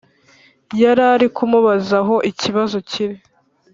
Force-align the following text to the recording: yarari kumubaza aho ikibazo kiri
yarari 0.81 1.27
kumubaza 1.35 1.95
aho 2.01 2.15
ikibazo 2.31 2.77
kiri 2.89 3.17